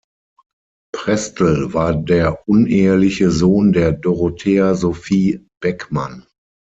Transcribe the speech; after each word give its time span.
Prestel 0.95 1.75
war 1.75 1.93
der 1.93 2.39
uneheliche 2.49 3.29
Sohn 3.29 3.71
der 3.71 3.91
Dorothea 3.91 4.73
Sophie 4.73 5.45
Beckmann. 5.61 6.25